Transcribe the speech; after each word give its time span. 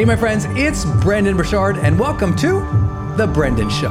Hey, 0.00 0.06
my 0.06 0.16
friends, 0.16 0.46
it's 0.52 0.86
Brendon 1.02 1.36
Burchard, 1.36 1.76
and 1.76 1.98
welcome 2.00 2.34
to 2.36 2.60
The 3.18 3.26
Brendon 3.26 3.68
Show. 3.68 3.90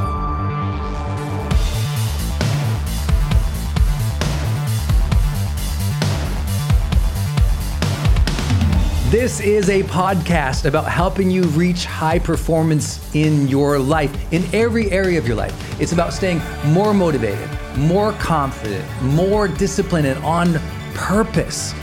This 9.11 9.39
is 9.39 9.69
a 9.69 9.83
podcast 9.83 10.65
about 10.65 10.85
helping 10.85 11.29
you 11.29 11.43
reach 11.43 11.85
high 11.85 12.17
performance 12.17 13.13
in 13.13 13.47
your 13.47 13.77
life, 13.77 14.33
in 14.33 14.43
every 14.51 14.89
area 14.89 15.19
of 15.19 15.27
your 15.27 15.37
life. 15.37 15.79
It's 15.79 15.91
about 15.91 16.11
staying 16.11 16.41
more 16.65 16.91
motivated, 16.91 17.47
more 17.77 18.13
confident, 18.13 18.83
more 19.03 19.47
disciplined, 19.47 20.07
and 20.07 20.17
on 20.23 20.59
purpose. 20.95 21.75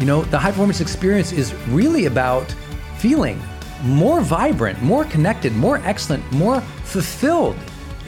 You 0.00 0.06
know, 0.06 0.22
the 0.22 0.38
high 0.38 0.52
performance 0.52 0.80
experience 0.80 1.32
is 1.32 1.52
really 1.68 2.06
about 2.06 2.50
feeling 2.96 3.42
more 3.84 4.20
vibrant, 4.20 4.80
more 4.82 5.04
connected, 5.04 5.54
more 5.54 5.78
excellent, 5.84 6.30
more 6.32 6.60
fulfilled 6.60 7.56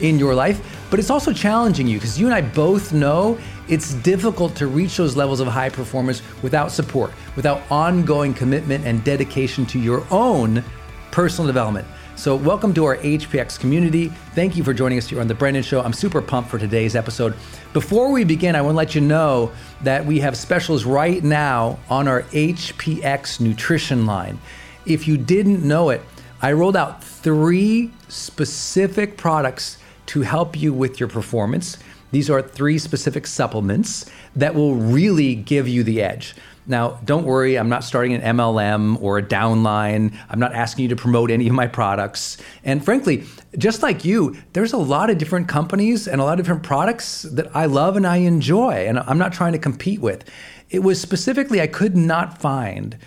in 0.01 0.19
your 0.19 0.33
life. 0.33 0.59
But 0.89 0.99
it's 0.99 1.09
also 1.09 1.33
challenging 1.33 1.87
you 1.87 1.97
because 1.97 2.19
you 2.19 2.25
and 2.25 2.33
I 2.33 2.41
both 2.41 2.93
know 2.93 3.37
it's 3.67 3.93
difficult 3.95 4.55
to 4.55 4.67
reach 4.67 4.97
those 4.97 5.15
levels 5.15 5.39
of 5.39 5.47
high 5.47 5.69
performance 5.69 6.21
without 6.41 6.71
support, 6.71 7.11
without 7.35 7.61
ongoing 7.69 8.33
commitment 8.33 8.85
and 8.85 9.03
dedication 9.03 9.65
to 9.67 9.79
your 9.79 10.05
own 10.09 10.63
personal 11.11 11.47
development. 11.47 11.87
So, 12.15 12.35
welcome 12.35 12.73
to 12.73 12.85
our 12.85 12.97
HPX 12.97 13.59
community. 13.59 14.07
Thank 14.33 14.55
you 14.55 14.63
for 14.63 14.73
joining 14.73 14.97
us 14.97 15.07
here 15.07 15.21
on 15.21 15.27
The 15.27 15.35
Brendon 15.35 15.61
Show. 15.61 15.81
I'm 15.81 15.93
super 15.93 16.19
pumped 16.19 16.49
for 16.49 16.57
today's 16.57 16.95
episode. 16.95 17.35
Before 17.73 18.11
we 18.11 18.23
begin, 18.23 18.55
I 18.55 18.61
want 18.61 18.73
to 18.73 18.77
let 18.77 18.95
you 18.95 19.01
know 19.01 19.51
that 19.81 20.03
we 20.03 20.19
have 20.21 20.35
specials 20.35 20.83
right 20.83 21.23
now 21.23 21.77
on 21.89 22.07
our 22.07 22.23
HPX 22.23 23.39
nutrition 23.39 24.07
line. 24.07 24.39
If 24.87 25.05
you 25.05 25.17
didn't 25.17 25.67
know 25.67 25.89
it, 25.89 26.01
I 26.41 26.53
rolled 26.53 26.77
out 26.77 27.03
three 27.03 27.91
specific 28.07 29.17
products 29.17 29.79
to 30.07 30.21
help 30.21 30.57
you 30.57 30.71
with 30.71 30.97
your 30.97 31.09
performance. 31.09 31.77
These 32.11 32.29
are 32.29 32.41
three 32.41 32.77
specific 32.77 33.27
supplements 33.27 34.09
that 34.37 34.55
will 34.55 34.75
really 34.75 35.35
give 35.35 35.67
you 35.67 35.83
the 35.83 36.01
edge. 36.01 36.37
Now, 36.67 37.01
don't 37.03 37.25
worry, 37.25 37.57
I'm 37.57 37.67
not 37.67 37.83
starting 37.83 38.13
an 38.13 38.37
MLM 38.37 39.01
or 39.01 39.17
a 39.17 39.23
downline. 39.23 40.13
I'm 40.29 40.39
not 40.39 40.53
asking 40.53 40.83
you 40.83 40.89
to 40.89 40.95
promote 40.95 41.31
any 41.31 41.47
of 41.47 41.53
my 41.53 41.67
products. 41.67 42.37
And 42.63 42.83
frankly, 42.83 43.25
just 43.57 43.83
like 43.83 44.05
you, 44.05 44.37
there's 44.53 44.71
a 44.71 44.77
lot 44.77 45.09
of 45.09 45.17
different 45.17 45.49
companies 45.49 46.07
and 46.07 46.21
a 46.21 46.23
lot 46.23 46.39
of 46.39 46.45
different 46.45 46.63
products 46.63 47.23
that 47.23 47.53
I 47.53 47.65
love 47.65 47.97
and 47.97 48.07
I 48.07 48.17
enjoy, 48.17 48.87
and 48.87 48.99
I'm 48.99 49.17
not 49.17 49.33
trying 49.33 49.51
to 49.51 49.59
compete 49.59 49.99
with. 49.99 50.23
It 50.69 50.79
was 50.79 51.01
specifically, 51.01 51.59
I 51.59 51.67
could 51.67 51.97
not 51.97 52.37
find 52.39 52.97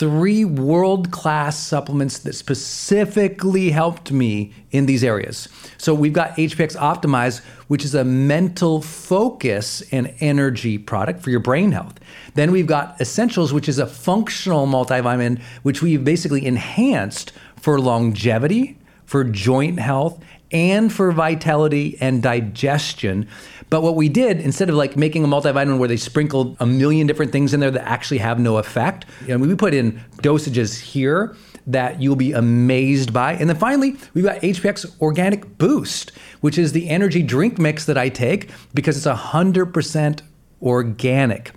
three 0.00 0.46
world 0.46 1.10
class 1.10 1.58
supplements 1.58 2.20
that 2.20 2.32
specifically 2.32 3.68
helped 3.68 4.10
me 4.10 4.50
in 4.70 4.86
these 4.86 5.04
areas. 5.04 5.46
So 5.76 5.92
we've 5.92 6.14
got 6.14 6.38
HPX 6.38 6.74
Optimize, 6.74 7.44
which 7.68 7.84
is 7.84 7.94
a 7.94 8.02
mental 8.02 8.80
focus 8.80 9.82
and 9.92 10.14
energy 10.20 10.78
product 10.78 11.20
for 11.20 11.28
your 11.28 11.40
brain 11.40 11.72
health. 11.72 12.00
Then 12.34 12.50
we've 12.50 12.66
got 12.66 12.98
Essentials, 12.98 13.52
which 13.52 13.68
is 13.68 13.78
a 13.78 13.86
functional 13.86 14.66
multivitamin, 14.66 15.38
which 15.64 15.82
we've 15.82 16.02
basically 16.02 16.46
enhanced 16.46 17.32
for 17.56 17.78
longevity, 17.78 18.78
for 19.04 19.22
joint 19.22 19.80
health, 19.80 20.18
and 20.50 20.90
for 20.90 21.12
vitality 21.12 21.98
and 22.00 22.22
digestion. 22.22 23.28
But 23.70 23.82
what 23.82 23.94
we 23.94 24.08
did, 24.08 24.40
instead 24.40 24.68
of 24.68 24.74
like 24.74 24.96
making 24.96 25.24
a 25.24 25.28
multivitamin 25.28 25.78
where 25.78 25.88
they 25.88 25.96
sprinkled 25.96 26.56
a 26.58 26.66
million 26.66 27.06
different 27.06 27.30
things 27.30 27.54
in 27.54 27.60
there 27.60 27.70
that 27.70 27.86
actually 27.88 28.18
have 28.18 28.40
no 28.40 28.58
effect, 28.58 29.06
you 29.22 29.28
know, 29.28 29.46
we 29.46 29.54
put 29.54 29.74
in 29.74 30.00
dosages 30.18 30.80
here 30.80 31.36
that 31.68 32.02
you'll 32.02 32.16
be 32.16 32.32
amazed 32.32 33.12
by. 33.12 33.34
And 33.34 33.48
then 33.48 33.56
finally, 33.56 33.96
we've 34.12 34.24
got 34.24 34.40
HPX 34.40 35.00
Organic 35.00 35.56
Boost, 35.56 36.10
which 36.40 36.58
is 36.58 36.72
the 36.72 36.88
energy 36.88 37.22
drink 37.22 37.58
mix 37.58 37.86
that 37.86 37.96
I 37.96 38.08
take 38.08 38.50
because 38.74 38.96
it's 38.96 39.06
100% 39.06 40.20
organic. 40.62 41.52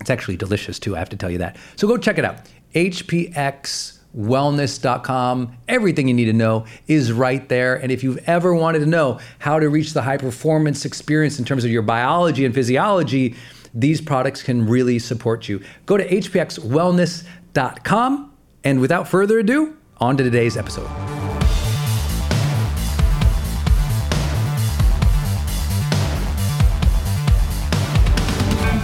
It's 0.00 0.10
actually 0.10 0.36
delicious 0.36 0.80
too, 0.80 0.96
I 0.96 0.98
have 0.98 1.10
to 1.10 1.16
tell 1.16 1.30
you 1.30 1.38
that. 1.38 1.56
So 1.76 1.86
go 1.86 1.96
check 1.96 2.18
it 2.18 2.24
out. 2.24 2.38
HPX 2.74 3.93
wellness.com. 4.16 5.56
Everything 5.68 6.08
you 6.08 6.14
need 6.14 6.24
to 6.26 6.32
know 6.32 6.64
is 6.86 7.12
right 7.12 7.48
there. 7.48 7.74
And 7.76 7.92
if 7.92 8.02
you've 8.02 8.18
ever 8.26 8.54
wanted 8.54 8.80
to 8.80 8.86
know 8.86 9.20
how 9.38 9.58
to 9.58 9.68
reach 9.68 9.92
the 9.92 10.02
high 10.02 10.18
performance 10.18 10.84
experience 10.84 11.38
in 11.38 11.44
terms 11.44 11.64
of 11.64 11.70
your 11.70 11.82
biology 11.82 12.44
and 12.44 12.52
physiology, 12.54 13.36
these 13.74 14.00
products 14.00 14.42
can 14.42 14.66
really 14.66 14.98
support 14.98 15.48
you. 15.48 15.60
Go 15.86 15.96
to 15.96 16.08
hpxwellness.com. 16.08 18.30
And 18.66 18.80
without 18.80 19.08
further 19.08 19.40
ado, 19.40 19.76
on 19.98 20.16
to 20.16 20.24
today's 20.24 20.56
episode. 20.56 20.88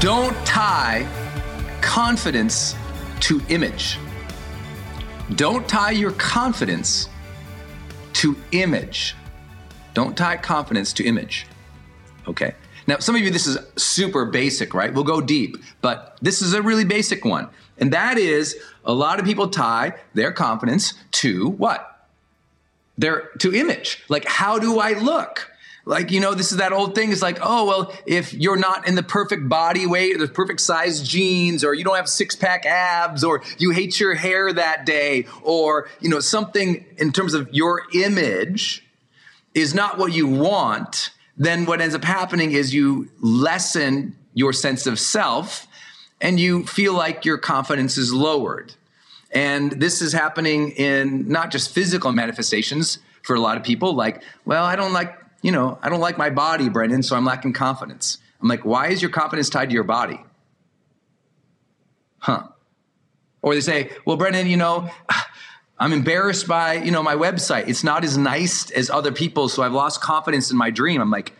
Don't 0.01 0.37
tie 0.47 1.07
confidence 1.81 2.75
to 3.21 3.41
image. 3.49 3.99
Don't 5.37 5.69
tie 5.69 5.93
your 5.93 6.13
confidence 6.13 7.09
to 8.15 8.37
image. 8.53 9.15
Don't 9.95 10.17
tie 10.17 10.37
confidence 10.37 10.93
to 10.95 11.05
image. 11.05 11.47
Okay. 12.27 12.55
Now, 12.87 12.99
some 12.99 13.15
of 13.15 13.23
you, 13.23 13.31
this 13.31 13.47
is 13.47 13.59
super 13.77 14.25
basic, 14.25 14.75
right? 14.75 14.93
We'll 14.93 15.05
go 15.05 15.21
deep, 15.21 15.57
but 15.81 16.17
this 16.21 16.43
is 16.43 16.55
a 16.55 16.63
really 16.63 16.85
basic 16.85 17.25
one. 17.25 17.49
And 17.79 17.93
that 17.93 18.19
is 18.19 18.57
a 18.85 18.93
lot 18.93 19.19
of 19.19 19.25
people 19.25 19.49
tie 19.49 19.95
their 20.15 20.33
confidence 20.33 20.95
to 21.13 21.51
what? 21.51 22.07
Their 22.99 23.31
to 23.39 23.55
image. 23.55 24.03
Like, 24.09 24.27
how 24.27 24.59
do 24.59 24.79
I 24.79 24.93
look? 24.93 25.50
Like, 25.91 26.13
you 26.13 26.21
know, 26.21 26.35
this 26.35 26.53
is 26.53 26.59
that 26.59 26.73
old 26.73 26.95
thing. 26.95 27.11
It's 27.11 27.21
like, 27.21 27.41
oh, 27.43 27.65
well, 27.67 27.93
if 28.07 28.33
you're 28.33 28.57
not 28.57 28.87
in 28.87 28.95
the 28.95 29.03
perfect 29.03 29.49
body 29.49 29.87
weight 29.87 30.15
or 30.15 30.19
the 30.19 30.29
perfect 30.29 30.61
size 30.61 31.03
jeans, 31.03 31.65
or 31.65 31.75
you 31.75 31.83
don't 31.83 31.97
have 31.97 32.09
six 32.09 32.37
pack 32.37 32.65
abs, 32.65 33.25
or 33.25 33.43
you 33.59 33.71
hate 33.71 33.99
your 33.99 34.15
hair 34.15 34.53
that 34.53 34.87
day, 34.87 35.27
or, 35.43 35.89
you 35.99 36.09
know, 36.09 36.21
something 36.21 36.87
in 36.99 37.11
terms 37.11 37.35
of 37.35 37.53
your 37.53 37.83
image 37.93 38.87
is 39.53 39.75
not 39.75 39.99
what 39.99 40.13
you 40.13 40.29
want, 40.29 41.11
then 41.37 41.67
what 41.67 41.81
ends 41.81 41.97
up 41.97 42.05
happening 42.05 42.53
is 42.53 42.73
you 42.73 43.11
lessen 43.21 44.17
your 44.33 44.53
sense 44.53 44.87
of 44.87 44.97
self 44.97 45.67
and 46.21 46.39
you 46.39 46.65
feel 46.67 46.95
like 46.95 47.25
your 47.25 47.37
confidence 47.37 47.99
is 47.99 48.13
lowered. 48.13 48.73
And 49.33 49.73
this 49.73 50.03
is 50.03 50.13
happening 50.13 50.71
in 50.71 51.27
not 51.27 51.51
just 51.51 51.75
physical 51.75 52.13
manifestations 52.13 52.99
for 53.23 53.35
a 53.35 53.41
lot 53.41 53.57
of 53.57 53.65
people, 53.65 53.95
like, 53.95 54.23
well, 54.45 54.63
I 54.63 54.77
don't 54.77 54.93
like 54.93 55.17
you 55.43 55.53
know, 55.53 55.79
I 55.83 55.89
don't 55.89 56.01
like 56.01 56.19
my 56.19 56.31
body, 56.31 56.69
Brendon, 56.69 57.03
so 57.03 57.17
I'm 57.17 57.25
lacking 57.25 57.53
confidence. 57.53 58.19
I'm 58.41 58.49
like, 58.49 58.65
why 58.65 58.89
is 58.89 59.03
your 59.03 59.11
confidence 59.11 59.49
tied 59.49 59.71
to 59.71 59.75
your 59.75 59.85
body? 59.85 60.21
Huh. 62.19 62.45
Or 63.43 63.55
they 63.55 63.61
say, 63.61 63.91
well, 64.05 64.17
Brendon, 64.17 64.47
you 64.47 64.57
know, 64.57 64.91
I'm 65.79 65.95
embarrassed 65.95 66.47
by, 66.47 66.75
you 66.75 66.91
know, 66.91 67.03
my 67.03 67.15
website. 67.15 67.69
It's 67.69 67.83
not 67.83 68.05
as 68.05 68.19
nice 68.19 68.71
as 68.71 68.91
other 68.91 69.13
people, 69.13 69.49
so 69.49 69.63
I've 69.63 69.73
lost 69.73 70.03
confidence 70.03 70.51
in 70.51 70.59
my 70.59 70.71
dream. 70.71 71.01
I'm 71.01 71.11
like, 71.11 71.33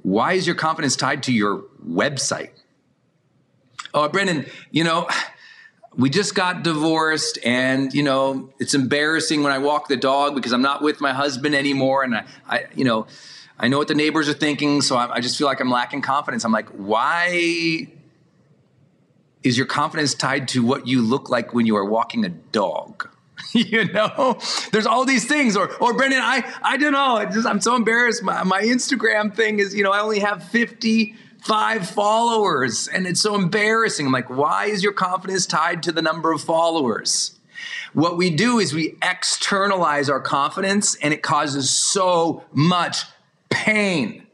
why 0.00 0.32
is 0.32 0.46
your 0.46 0.56
confidence 0.56 0.96
tied 0.96 1.24
to 1.24 1.32
your 1.32 1.64
website? 1.86 2.50
Oh, 3.92 4.08
Brendon, 4.08 4.46
you 4.70 4.82
know, 4.82 5.08
we 5.96 6.10
just 6.10 6.34
got 6.34 6.62
divorced 6.62 7.38
and 7.44 7.92
you 7.94 8.02
know 8.02 8.50
it's 8.58 8.74
embarrassing 8.74 9.42
when 9.42 9.52
i 9.52 9.58
walk 9.58 9.88
the 9.88 9.96
dog 9.96 10.34
because 10.34 10.52
i'm 10.52 10.62
not 10.62 10.82
with 10.82 11.00
my 11.00 11.12
husband 11.12 11.54
anymore. 11.54 12.02
And 12.02 12.14
i, 12.14 12.24
I 12.48 12.66
you 12.74 12.84
know 12.84 13.06
i 13.58 13.68
know 13.68 13.78
what 13.78 13.88
the 13.88 13.94
neighbors 13.94 14.28
are 14.28 14.34
thinking. 14.34 14.82
So 14.82 14.96
I, 14.96 15.14
I 15.16 15.20
just 15.20 15.38
feel 15.38 15.46
like 15.46 15.60
i'm 15.60 15.70
lacking 15.70 16.02
confidence. 16.02 16.44
I'm 16.44 16.52
like 16.52 16.68
why 16.70 17.88
is 19.42 19.56
your 19.56 19.66
confidence 19.66 20.14
tied 20.14 20.48
to 20.48 20.64
what 20.64 20.86
you 20.86 21.02
look 21.02 21.30
like 21.30 21.54
when 21.54 21.66
you 21.66 21.76
are 21.76 21.84
walking 21.84 22.24
a 22.24 22.30
dog? 22.30 23.08
You 23.52 23.84
know 23.84 24.38
there's 24.72 24.86
all 24.86 25.06
these 25.06 25.26
things. 25.26 25.56
Or 25.56 25.72
or 25.76 25.94
brendon 25.94 26.20
i 26.20 26.42
i 26.62 26.76
don't 26.76 26.92
know. 26.92 27.24
Just, 27.32 27.46
i'm 27.46 27.60
so 27.60 27.74
embarrassed. 27.74 28.22
My, 28.22 28.42
my 28.44 28.62
instagram 28.62 29.34
thing 29.34 29.60
is 29.60 29.74
you 29.74 29.82
know 29.82 29.92
i 29.92 30.00
only 30.00 30.18
have 30.18 30.42
50 30.44 31.14
five 31.46 31.88
followers 31.88 32.88
and 32.88 33.06
it's 33.06 33.20
so 33.20 33.34
embarrassing. 33.34 34.06
I'm 34.06 34.12
like, 34.12 34.28
why 34.28 34.66
is 34.66 34.82
your 34.82 34.92
confidence 34.92 35.46
tied 35.46 35.84
to 35.84 35.92
the 35.92 36.02
number 36.02 36.32
of 36.32 36.42
followers? 36.42 37.36
What 37.94 38.16
we 38.16 38.30
do 38.30 38.58
is 38.58 38.74
we 38.74 38.96
externalize 39.02 40.10
our 40.10 40.20
confidence 40.20 40.96
and 40.96 41.14
it 41.14 41.22
causes 41.22 41.70
so 41.70 42.44
much 42.52 43.04
pain. 43.48 44.26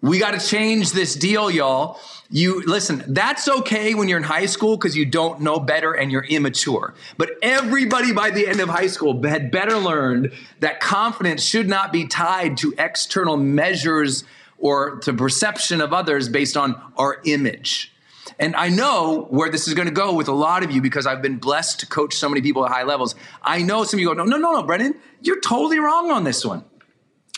We 0.00 0.18
got 0.18 0.38
to 0.38 0.46
change 0.46 0.92
this 0.92 1.14
deal, 1.14 1.50
y'all. 1.50 1.98
You 2.30 2.62
listen, 2.62 3.04
that's 3.08 3.48
okay 3.48 3.94
when 3.94 4.08
you're 4.08 4.18
in 4.18 4.24
high 4.24 4.46
school 4.46 4.76
because 4.76 4.96
you 4.96 5.06
don't 5.06 5.40
know 5.40 5.58
better 5.60 5.92
and 5.92 6.10
you're 6.10 6.24
immature. 6.24 6.94
But 7.16 7.30
everybody 7.42 8.12
by 8.12 8.30
the 8.30 8.46
end 8.46 8.60
of 8.60 8.68
high 8.68 8.88
school 8.88 9.22
had 9.22 9.50
better 9.50 9.78
learned 9.78 10.32
that 10.60 10.80
confidence 10.80 11.42
should 11.42 11.68
not 11.68 11.92
be 11.92 12.06
tied 12.06 12.58
to 12.58 12.74
external 12.76 13.36
measures 13.36 14.24
or 14.58 15.00
the 15.04 15.12
perception 15.12 15.80
of 15.80 15.92
others 15.92 16.28
based 16.28 16.56
on 16.56 16.80
our 16.96 17.20
image. 17.24 17.92
And 18.38 18.56
I 18.56 18.68
know 18.68 19.26
where 19.30 19.50
this 19.50 19.68
is 19.68 19.74
going 19.74 19.88
to 19.88 19.94
go 19.94 20.14
with 20.14 20.28
a 20.28 20.32
lot 20.32 20.64
of 20.64 20.70
you 20.70 20.80
because 20.80 21.06
I've 21.06 21.22
been 21.22 21.36
blessed 21.36 21.80
to 21.80 21.86
coach 21.86 22.14
so 22.14 22.28
many 22.28 22.40
people 22.40 22.64
at 22.64 22.72
high 22.72 22.82
levels. 22.84 23.14
I 23.42 23.62
know 23.62 23.84
some 23.84 23.98
of 23.98 24.00
you 24.00 24.08
go, 24.08 24.14
no, 24.14 24.24
no, 24.24 24.36
no, 24.38 24.52
no, 24.52 24.62
Brendon, 24.62 24.94
you're 25.20 25.40
totally 25.40 25.78
wrong 25.78 26.10
on 26.10 26.24
this 26.24 26.44
one. 26.44 26.64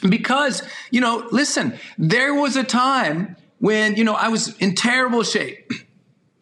Because, 0.08 0.62
you 0.90 1.00
know, 1.00 1.26
listen, 1.32 1.78
there 1.98 2.34
was 2.34 2.56
a 2.56 2.64
time 2.64 3.36
when, 3.58 3.96
you 3.96 4.04
know, 4.04 4.14
I 4.14 4.28
was 4.28 4.56
in 4.58 4.74
terrible 4.74 5.22
shape. 5.22 5.72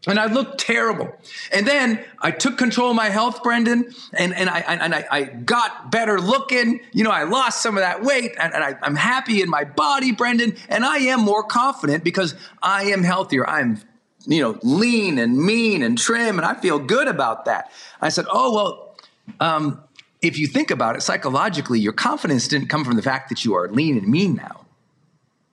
And 0.06 0.18
I 0.18 0.26
looked 0.26 0.58
terrible. 0.58 1.16
And 1.50 1.66
then 1.66 2.04
I 2.18 2.30
took 2.30 2.58
control 2.58 2.90
of 2.90 2.96
my 2.96 3.08
health, 3.08 3.42
Brendon, 3.42 3.90
and, 4.12 4.34
and, 4.34 4.50
I, 4.50 4.61
and 4.61 4.94
I, 4.94 5.06
I 5.11 5.23
got 5.23 5.90
better 5.90 6.20
looking. 6.20 6.80
You 6.92 7.04
know, 7.04 7.11
I 7.11 7.25
lost 7.25 7.62
some 7.62 7.76
of 7.76 7.82
that 7.82 8.02
weight 8.02 8.32
and, 8.38 8.52
and 8.52 8.62
I, 8.62 8.76
I'm 8.82 8.96
happy 8.96 9.40
in 9.40 9.49
my 9.49 9.64
body, 9.64 10.12
Brendon, 10.12 10.56
and 10.68 10.84
I 10.84 10.99
am 10.99 11.20
more 11.20 11.42
confident 11.42 12.04
because 12.04 12.34
I 12.62 12.84
am 12.84 13.02
healthier. 13.02 13.49
I'm, 13.49 13.80
you 14.26 14.42
know, 14.42 14.58
lean 14.62 15.18
and 15.18 15.38
mean 15.38 15.82
and 15.82 15.96
trim, 15.96 16.38
and 16.38 16.46
I 16.46 16.54
feel 16.54 16.78
good 16.78 17.08
about 17.08 17.46
that. 17.46 17.70
I 18.00 18.11
said, 18.11 18.26
oh, 18.30 18.54
well, 18.54 18.96
um, 19.40 19.82
if 20.20 20.38
you 20.38 20.46
think 20.46 20.70
about 20.70 20.96
it 20.96 21.02
psychologically, 21.02 21.80
your 21.80 21.92
confidence 21.92 22.49
didn't 22.49 22.68
come 22.68 22.84
from 22.84 22.96
the 22.96 23.02
fact 23.02 23.28
that 23.30 23.44
you 23.44 23.54
are 23.54 23.68
lean 23.68 23.96
and 23.96 24.08
mean 24.08 24.34
now. 24.34 24.64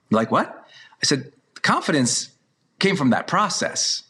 Like, 0.09 0.31
what? 0.31 0.65
I 1.01 1.05
said, 1.05 1.31
confidence 1.61 2.29
came 2.79 2.95
from 2.95 3.11
that 3.11 3.27
process 3.27 4.03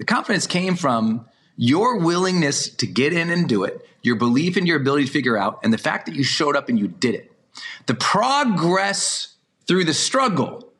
the 0.00 0.06
confidence 0.06 0.46
came 0.46 0.76
from 0.76 1.26
your 1.58 1.98
willingness 1.98 2.70
to 2.70 2.86
get 2.86 3.12
in 3.12 3.28
and 3.28 3.46
do 3.46 3.64
it, 3.64 3.86
your 4.00 4.16
belief 4.16 4.56
in 4.56 4.64
your 4.64 4.78
ability 4.78 5.04
to 5.04 5.12
figure 5.12 5.36
out, 5.36 5.60
and 5.62 5.74
the 5.74 5.78
fact 5.78 6.06
that 6.06 6.14
you 6.14 6.24
showed 6.24 6.56
up 6.56 6.70
and 6.70 6.78
you 6.78 6.88
did 6.88 7.14
it. 7.14 7.30
The 7.84 7.92
progress 7.92 9.34
through 9.68 9.84
the 9.84 9.92
struggle 9.92 10.72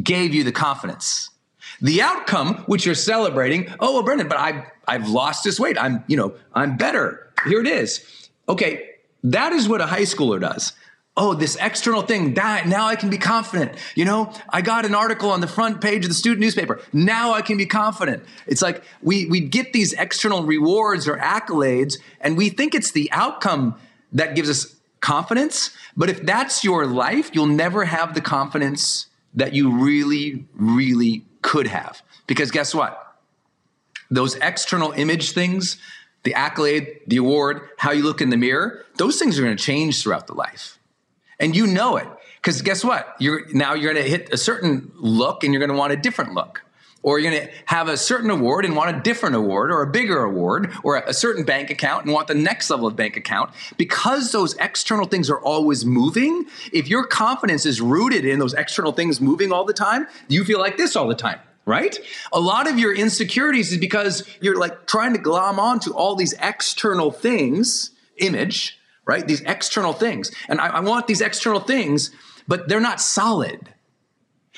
gave 0.00 0.32
you 0.32 0.44
the 0.44 0.52
confidence. 0.52 1.30
The 1.82 2.02
outcome, 2.02 2.58
which 2.66 2.86
you're 2.86 2.94
celebrating, 2.94 3.66
oh 3.80 3.94
well, 3.94 4.04
Brendon, 4.04 4.28
but 4.28 4.38
I've 4.38 4.62
I've 4.86 5.08
lost 5.08 5.42
this 5.42 5.58
weight. 5.58 5.76
I'm, 5.76 6.04
you 6.06 6.16
know, 6.16 6.34
I'm 6.54 6.76
better. 6.76 7.32
Here 7.46 7.60
it 7.60 7.66
is. 7.66 8.28
Okay, 8.48 8.90
that 9.24 9.52
is 9.52 9.68
what 9.68 9.80
a 9.80 9.86
high 9.86 10.02
schooler 10.02 10.40
does. 10.40 10.72
Oh, 11.16 11.34
this 11.34 11.56
external 11.56 12.02
thing, 12.02 12.34
that 12.34 12.66
now 12.66 12.86
I 12.86 12.96
can 12.96 13.10
be 13.10 13.18
confident. 13.18 13.72
You 13.94 14.04
know, 14.04 14.32
I 14.48 14.62
got 14.62 14.86
an 14.86 14.94
article 14.94 15.30
on 15.30 15.40
the 15.40 15.46
front 15.46 15.80
page 15.80 16.04
of 16.04 16.08
the 16.08 16.14
student 16.14 16.40
newspaper. 16.40 16.80
Now 16.92 17.32
I 17.32 17.42
can 17.42 17.56
be 17.56 17.66
confident. 17.66 18.24
It's 18.46 18.62
like 18.62 18.82
we, 19.02 19.26
we 19.26 19.40
get 19.40 19.72
these 19.72 19.92
external 19.92 20.44
rewards 20.44 21.08
or 21.08 21.16
accolades, 21.18 21.98
and 22.20 22.36
we 22.36 22.48
think 22.48 22.74
it's 22.74 22.92
the 22.92 23.10
outcome 23.12 23.78
that 24.12 24.34
gives 24.34 24.48
us 24.48 24.76
confidence. 25.00 25.70
But 25.96 26.10
if 26.10 26.24
that's 26.24 26.62
your 26.62 26.86
life, 26.86 27.30
you'll 27.32 27.46
never 27.46 27.84
have 27.84 28.14
the 28.14 28.20
confidence 28.20 29.06
that 29.34 29.52
you 29.52 29.70
really, 29.70 30.46
really 30.54 31.24
could 31.42 31.66
have. 31.66 32.02
Because 32.26 32.50
guess 32.50 32.74
what? 32.74 33.14
Those 34.10 34.36
external 34.36 34.92
image 34.92 35.32
things, 35.32 35.76
the 36.22 36.34
accolade, 36.34 37.00
the 37.06 37.16
award, 37.16 37.68
how 37.78 37.92
you 37.92 38.02
look 38.02 38.20
in 38.20 38.30
the 38.30 38.36
mirror, 38.36 38.84
those 38.96 39.18
things 39.18 39.38
are 39.38 39.42
going 39.42 39.56
to 39.56 39.62
change 39.62 40.02
throughout 40.02 40.26
the 40.26 40.34
life 40.34 40.79
and 41.40 41.56
you 41.56 41.66
know 41.66 41.96
it. 41.96 42.06
Because 42.36 42.62
guess 42.62 42.84
what? 42.84 43.16
You're 43.18 43.46
now 43.52 43.74
you're 43.74 43.92
going 43.92 44.04
to 44.04 44.10
hit 44.10 44.32
a 44.32 44.36
certain 44.36 44.92
look 44.94 45.44
and 45.44 45.52
you're 45.52 45.60
going 45.60 45.70
to 45.70 45.76
want 45.76 45.92
a 45.92 45.96
different 45.96 46.34
look. 46.34 46.62
Or 47.02 47.18
you're 47.18 47.32
going 47.32 47.48
to 47.48 47.52
have 47.64 47.88
a 47.88 47.96
certain 47.96 48.28
award 48.28 48.66
and 48.66 48.76
want 48.76 48.94
a 48.94 49.00
different 49.00 49.34
award 49.34 49.70
or 49.70 49.80
a 49.82 49.86
bigger 49.86 50.22
award 50.22 50.70
or 50.84 50.96
a 50.96 51.14
certain 51.14 51.44
bank 51.44 51.70
account 51.70 52.04
and 52.04 52.12
want 52.12 52.28
the 52.28 52.34
next 52.34 52.68
level 52.68 52.86
of 52.86 52.94
bank 52.94 53.16
account. 53.16 53.50
Because 53.78 54.32
those 54.32 54.54
external 54.56 55.06
things 55.06 55.30
are 55.30 55.40
always 55.40 55.86
moving 55.86 56.44
if 56.74 56.88
your 56.88 57.06
confidence 57.06 57.64
is 57.64 57.80
rooted 57.80 58.26
in 58.26 58.38
those 58.38 58.52
external 58.52 58.92
things 58.92 59.18
moving 59.18 59.50
all 59.50 59.64
the 59.64 59.72
time 59.72 60.06
you 60.28 60.44
feel 60.44 60.58
like 60.58 60.76
this 60.76 60.94
all 60.94 61.08
the 61.08 61.14
time 61.14 61.40
right? 61.66 61.98
A 62.32 62.40
lot 62.40 62.68
of 62.68 62.78
your 62.78 62.92
insecurities 62.92 63.70
is 63.70 63.78
because 63.78 64.26
you're 64.40 64.58
like 64.58 64.86
trying 64.86 65.12
to 65.12 65.20
glom 65.20 65.60
onto 65.60 65.92
all 65.92 66.16
these 66.16 66.32
external 66.40 67.12
things 67.12 67.90
image 68.16 68.79
right? 69.10 69.26
These 69.26 69.40
external 69.40 69.92
things. 69.92 70.30
And 70.48 70.60
I, 70.60 70.68
I 70.68 70.80
want 70.80 71.08
these 71.08 71.20
external 71.20 71.58
things, 71.58 72.12
but 72.46 72.68
they're 72.68 72.78
not 72.78 73.00
solid. 73.00 73.74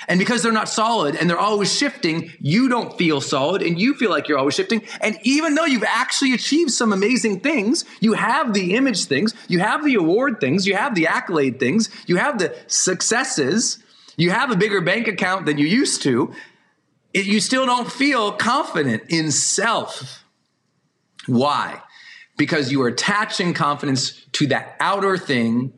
And 0.09 0.19
because 0.19 0.43
they're 0.43 0.53
not 0.53 0.69
solid 0.69 1.17
and 1.17 1.29
they're 1.29 1.39
always 1.39 1.75
shifting, 1.75 2.31
you 2.39 2.69
don't 2.69 2.99
feel 2.99 3.23
solid 3.23 3.63
and 3.63 3.81
you 3.81 3.95
feel 3.95 4.11
like 4.11 4.29
you're 4.29 4.37
always 4.37 4.55
shifting. 4.55 4.83
And 5.01 5.19
even 5.23 5.55
though 5.55 5.65
you've 5.65 5.85
actually 5.85 6.35
achieved 6.35 6.71
some 6.71 6.93
amazing 6.93 7.41
things, 7.41 7.87
you 8.01 8.13
have 8.13 8.53
the 8.53 8.75
image 8.75 9.07
things, 9.07 9.35
you 9.49 9.61
have 9.61 9.87
the 9.87 9.95
award 9.95 10.39
things, 10.39 10.67
you 10.67 10.77
have 10.77 10.95
the 10.95 11.07
accolade 11.07 11.59
things, 11.59 11.89
you 12.07 12.17
have 12.17 12.39
the 12.39 12.55
successes, 12.67 13.79
you 14.19 14.33
have 14.33 14.51
a 14.51 14.57
bigger 14.57 14.83
bank 14.83 15.09
account 15.09 15.47
than 15.47 15.57
you 15.57 15.67
used 15.67 16.03
to, 16.03 16.35
it, 17.15 17.25
you 17.25 17.41
still 17.41 17.65
don't 17.65 17.91
feel 17.91 18.33
confident 18.33 19.05
in 19.09 19.31
self. 19.31 20.25
Why? 21.27 21.81
Because 22.37 22.73
you 22.73 22.81
were 22.81 22.89
attaching 22.89 23.55
confidence 23.55 24.12
to 24.33 24.47
that 24.49 24.77
outer 24.81 25.17
thing 25.17 25.73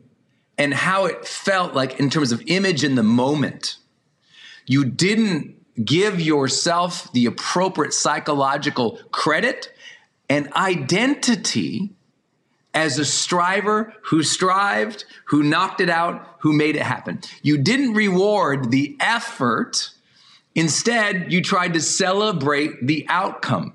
and 0.57 0.73
how 0.73 1.05
it 1.05 1.27
felt 1.27 1.73
like 1.73 1.99
in 1.99 2.09
terms 2.09 2.31
of 2.31 2.41
image 2.47 2.83
in 2.83 2.95
the 2.95 3.03
moment. 3.03 3.77
You 4.65 4.85
didn't 4.85 5.55
give 5.83 6.21
yourself 6.21 7.11
the 7.11 7.25
appropriate 7.25 7.93
psychological 7.93 8.99
credit 9.11 9.73
and 10.29 10.51
identity 10.53 11.91
as 12.73 12.99
a 12.99 13.05
striver 13.05 13.93
who 14.03 14.23
strived, 14.23 15.05
who 15.25 15.43
knocked 15.43 15.81
it 15.81 15.89
out, 15.89 16.37
who 16.39 16.53
made 16.53 16.75
it 16.75 16.81
happen. 16.81 17.19
You 17.41 17.57
didn't 17.57 17.93
reward 17.93 18.71
the 18.71 18.97
effort. 18.99 19.91
Instead, 20.55 21.31
you 21.31 21.41
tried 21.41 21.73
to 21.73 21.81
celebrate 21.81 22.85
the 22.85 23.05
outcome. 23.09 23.73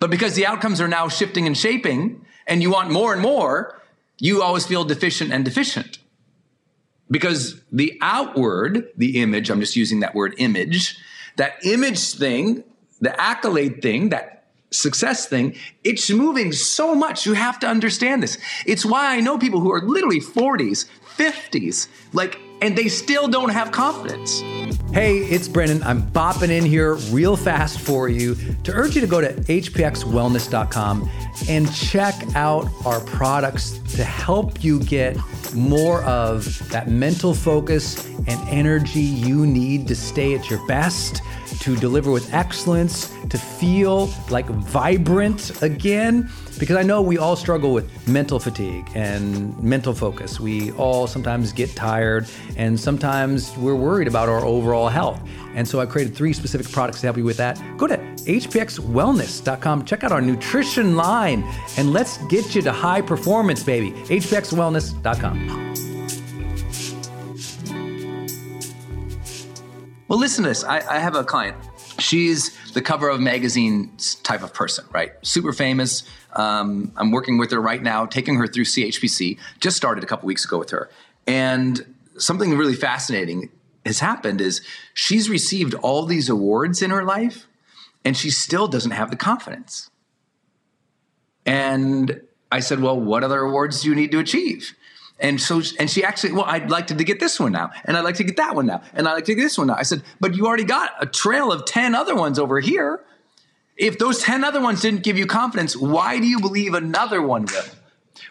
But 0.00 0.10
because 0.10 0.34
the 0.34 0.46
outcomes 0.46 0.80
are 0.80 0.88
now 0.88 1.08
shifting 1.08 1.46
and 1.46 1.56
shaping, 1.56 2.24
and 2.46 2.62
you 2.62 2.70
want 2.70 2.90
more 2.90 3.12
and 3.12 3.22
more, 3.22 3.80
you 4.18 4.42
always 4.42 4.66
feel 4.66 4.84
deficient 4.84 5.32
and 5.32 5.44
deficient. 5.44 5.98
Because 7.10 7.60
the 7.72 7.98
outward, 8.02 8.88
the 8.96 9.20
image, 9.20 9.50
I'm 9.50 9.60
just 9.60 9.76
using 9.76 10.00
that 10.00 10.14
word 10.14 10.34
image, 10.38 10.98
that 11.36 11.54
image 11.64 12.12
thing, 12.14 12.64
the 13.00 13.18
accolade 13.20 13.80
thing, 13.80 14.10
that 14.10 14.46
success 14.70 15.26
thing, 15.26 15.56
it's 15.84 16.10
moving 16.10 16.52
so 16.52 16.94
much. 16.94 17.24
You 17.24 17.32
have 17.32 17.58
to 17.60 17.66
understand 17.66 18.22
this. 18.22 18.36
It's 18.66 18.84
why 18.84 19.16
I 19.16 19.20
know 19.20 19.38
people 19.38 19.60
who 19.60 19.72
are 19.72 19.80
literally 19.80 20.20
40s, 20.20 20.86
50s, 21.16 21.88
like, 22.12 22.38
and 22.60 22.76
they 22.76 22.88
still 22.88 23.28
don't 23.28 23.50
have 23.50 23.72
confidence. 23.72 24.40
Hey, 24.92 25.18
it's 25.18 25.48
Brendon. 25.48 25.82
I'm 25.82 26.02
bopping 26.02 26.48
in 26.48 26.64
here 26.64 26.94
real 27.10 27.36
fast 27.36 27.78
for 27.78 28.08
you 28.08 28.36
to 28.64 28.72
urge 28.72 28.94
you 28.94 29.02
to 29.02 29.06
go 29.06 29.20
to 29.20 29.32
hpxwellness.com 29.32 31.10
and 31.48 31.74
check 31.74 32.14
out 32.34 32.68
our 32.86 33.00
products 33.00 33.78
to 33.96 34.02
help 34.02 34.64
you 34.64 34.80
get 34.80 35.16
more 35.54 36.02
of 36.04 36.68
that 36.70 36.88
mental 36.88 37.34
focus 37.34 38.06
and 38.26 38.48
energy 38.48 39.00
you 39.00 39.46
need 39.46 39.86
to 39.88 39.94
stay 39.94 40.34
at 40.34 40.48
your 40.48 40.66
best, 40.66 41.22
to 41.60 41.76
deliver 41.76 42.10
with 42.10 42.32
excellence, 42.32 43.14
to 43.28 43.38
feel 43.38 44.10
like 44.30 44.46
vibrant 44.46 45.62
again 45.62 46.30
because 46.58 46.76
I 46.76 46.82
know 46.82 47.00
we 47.00 47.18
all 47.18 47.36
struggle 47.36 47.72
with 47.72 48.08
mental 48.08 48.40
fatigue 48.40 48.90
and 48.94 49.56
mental 49.62 49.94
focus. 49.94 50.40
We 50.40 50.72
all 50.72 51.06
sometimes 51.06 51.52
get 51.52 51.74
tired 51.76 52.26
and 52.56 52.78
sometimes 52.78 53.56
we're 53.56 53.76
worried 53.76 54.08
about 54.08 54.28
our 54.28 54.44
overall 54.44 54.88
health. 54.88 55.20
And 55.54 55.66
so 55.66 55.80
I 55.80 55.86
created 55.86 56.14
three 56.14 56.32
specific 56.32 56.70
products 56.70 57.00
to 57.00 57.06
help 57.06 57.16
you 57.16 57.24
with 57.24 57.36
that. 57.38 57.60
Go 57.76 57.86
to 57.86 57.96
hpxwellness.com, 57.96 59.84
check 59.84 60.04
out 60.04 60.12
our 60.12 60.20
nutrition 60.20 60.96
line, 60.96 61.42
and 61.76 61.92
let's 61.92 62.18
get 62.26 62.54
you 62.54 62.62
to 62.62 62.72
high 62.72 63.00
performance, 63.00 63.62
baby. 63.62 63.92
hpxwellness.com. 63.92 65.87
Well, 70.08 70.18
listen 70.18 70.42
to 70.44 70.48
this. 70.48 70.64
I, 70.64 70.78
I 70.78 70.98
have 71.00 71.14
a 71.14 71.22
client. 71.22 71.56
She's 71.98 72.56
the 72.72 72.80
cover 72.80 73.10
of 73.10 73.20
magazines 73.20 74.14
type 74.16 74.42
of 74.42 74.54
person, 74.54 74.86
right? 74.90 75.12
Super 75.20 75.52
famous, 75.52 76.04
um, 76.32 76.92
I'm 76.96 77.10
working 77.10 77.36
with 77.36 77.50
her 77.50 77.60
right 77.60 77.82
now, 77.82 78.06
taking 78.06 78.36
her 78.36 78.46
through 78.46 78.64
CHPC. 78.64 79.38
Just 79.60 79.76
started 79.76 80.02
a 80.02 80.06
couple 80.06 80.26
weeks 80.26 80.46
ago 80.46 80.58
with 80.58 80.70
her. 80.70 80.88
And 81.26 81.94
something 82.16 82.56
really 82.56 82.74
fascinating 82.74 83.50
has 83.84 84.00
happened 84.00 84.40
is 84.40 84.62
she's 84.94 85.28
received 85.28 85.74
all 85.74 86.06
these 86.06 86.30
awards 86.30 86.80
in 86.80 86.90
her 86.90 87.04
life 87.04 87.46
and 88.02 88.16
she 88.16 88.30
still 88.30 88.66
doesn't 88.66 88.92
have 88.92 89.10
the 89.10 89.16
confidence. 89.16 89.90
And 91.44 92.22
I 92.50 92.60
said, 92.60 92.80
Well, 92.80 92.98
what 92.98 93.24
other 93.24 93.40
awards 93.40 93.82
do 93.82 93.90
you 93.90 93.94
need 93.94 94.10
to 94.12 94.18
achieve? 94.18 94.74
And 95.20 95.40
so, 95.40 95.60
and 95.78 95.90
she 95.90 96.04
actually, 96.04 96.32
well, 96.32 96.44
I'd 96.44 96.70
like 96.70 96.86
to, 96.88 96.94
to 96.94 97.04
get 97.04 97.18
this 97.18 97.40
one 97.40 97.52
now, 97.52 97.70
and 97.84 97.96
I'd 97.96 98.04
like 98.04 98.16
to 98.16 98.24
get 98.24 98.36
that 98.36 98.54
one 98.54 98.66
now, 98.66 98.82
and 98.94 99.08
I'd 99.08 99.14
like 99.14 99.24
to 99.24 99.34
get 99.34 99.42
this 99.42 99.58
one 99.58 99.66
now. 99.66 99.74
I 99.74 99.82
said, 99.82 100.02
but 100.20 100.36
you 100.36 100.46
already 100.46 100.64
got 100.64 100.92
a 101.00 101.06
trail 101.06 101.50
of 101.50 101.64
10 101.64 101.94
other 101.94 102.14
ones 102.14 102.38
over 102.38 102.60
here. 102.60 103.00
If 103.76 103.98
those 103.98 104.22
10 104.22 104.44
other 104.44 104.60
ones 104.60 104.80
didn't 104.80 105.02
give 105.02 105.18
you 105.18 105.26
confidence, 105.26 105.76
why 105.76 106.20
do 106.20 106.26
you 106.26 106.40
believe 106.40 106.74
another 106.74 107.20
one 107.20 107.46
will? 107.46 107.64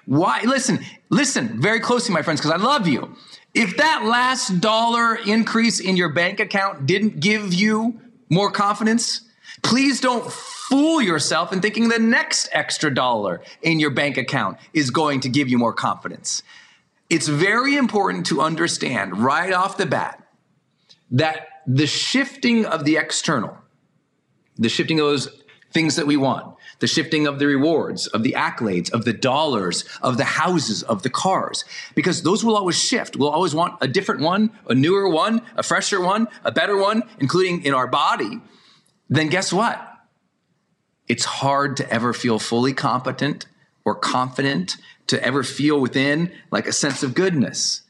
Why? 0.05 0.41
Listen, 0.43 0.79
listen 1.09 1.61
very 1.61 1.79
closely, 1.79 2.13
my 2.13 2.21
friends, 2.21 2.39
because 2.39 2.51
I 2.51 2.63
love 2.63 2.87
you. 2.87 3.15
If 3.53 3.77
that 3.77 4.03
last 4.05 4.61
dollar 4.61 5.15
increase 5.15 5.79
in 5.79 5.97
your 5.97 6.09
bank 6.09 6.39
account 6.39 6.85
didn't 6.85 7.19
give 7.19 7.53
you 7.53 7.99
more 8.29 8.51
confidence, 8.51 9.21
please 9.63 9.99
don't 9.99 10.31
fool 10.31 11.01
yourself 11.01 11.51
in 11.51 11.61
thinking 11.61 11.87
the 11.89 11.99
next 11.99 12.49
extra 12.51 12.93
dollar 12.93 13.41
in 13.61 13.79
your 13.79 13.89
bank 13.89 14.17
account 14.17 14.57
is 14.73 14.91
going 14.91 15.21
to 15.21 15.29
give 15.29 15.49
you 15.49 15.57
more 15.57 15.73
confidence. 15.73 16.43
It's 17.09 17.27
very 17.27 17.77
important 17.77 18.25
to 18.27 18.41
understand 18.41 19.17
right 19.17 19.53
off 19.53 19.77
the 19.77 19.85
bat 19.85 20.23
that 21.11 21.47
the 21.65 21.87
shifting 21.87 22.65
of 22.65 22.85
the 22.85 22.97
external, 22.97 23.57
the 24.57 24.69
shifting 24.69 24.99
of 24.99 25.07
those 25.07 25.29
things 25.71 25.95
that 25.95 26.07
we 26.07 26.17
want, 26.17 26.55
the 26.79 26.87
shifting 26.87 27.27
of 27.27 27.39
the 27.39 27.45
rewards, 27.45 28.07
of 28.07 28.23
the 28.23 28.33
accolades, 28.37 28.91
of 28.91 29.05
the 29.05 29.13
dollars, 29.13 29.85
of 30.01 30.17
the 30.17 30.23
houses, 30.23 30.83
of 30.83 31.03
the 31.03 31.09
cars, 31.09 31.65
because 31.95 32.23
those 32.23 32.43
will 32.43 32.55
always 32.55 32.77
shift. 32.77 33.15
We'll 33.15 33.29
always 33.29 33.53
want 33.53 33.77
a 33.81 33.87
different 33.87 34.21
one, 34.21 34.51
a 34.67 34.73
newer 34.73 35.09
one, 35.09 35.41
a 35.55 35.63
fresher 35.63 36.01
one, 36.01 36.27
a 36.43 36.51
better 36.51 36.77
one, 36.77 37.03
including 37.19 37.63
in 37.63 37.73
our 37.73 37.87
body. 37.87 38.41
Then 39.09 39.27
guess 39.27 39.53
what? 39.53 39.81
It's 41.07 41.25
hard 41.25 41.77
to 41.77 41.89
ever 41.91 42.13
feel 42.13 42.39
fully 42.39 42.73
competent 42.73 43.45
or 43.85 43.95
confident, 43.95 44.77
to 45.07 45.23
ever 45.23 45.43
feel 45.43 45.79
within 45.79 46.31
like 46.51 46.67
a 46.67 46.73
sense 46.73 47.03
of 47.03 47.13
goodness. 47.13 47.81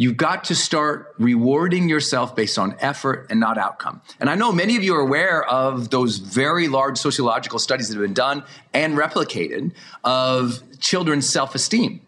You've 0.00 0.16
got 0.16 0.44
to 0.44 0.54
start 0.54 1.14
rewarding 1.18 1.88
yourself 1.88 2.36
based 2.36 2.56
on 2.56 2.76
effort 2.78 3.26
and 3.30 3.40
not 3.40 3.58
outcome. 3.58 4.00
And 4.20 4.30
I 4.30 4.36
know 4.36 4.52
many 4.52 4.76
of 4.76 4.84
you 4.84 4.94
are 4.94 5.00
aware 5.00 5.44
of 5.44 5.90
those 5.90 6.18
very 6.18 6.68
large 6.68 6.98
sociological 6.98 7.58
studies 7.58 7.88
that 7.88 7.96
have 7.96 8.04
been 8.04 8.14
done 8.14 8.44
and 8.72 8.96
replicated 8.96 9.72
of 10.04 10.62
children's 10.78 11.28
self 11.28 11.56
esteem, 11.56 12.00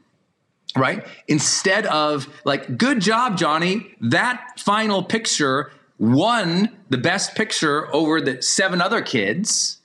right? 0.76 1.04
Instead 1.26 1.84
of 1.86 2.28
like, 2.44 2.78
good 2.78 3.00
job, 3.00 3.36
Johnny, 3.36 3.92
that 4.00 4.60
final 4.60 5.02
picture 5.02 5.72
won 5.98 6.70
the 6.90 6.98
best 6.98 7.34
picture 7.34 7.92
over 7.92 8.20
the 8.20 8.40
seven 8.40 8.80
other 8.80 9.02
kids. 9.02 9.78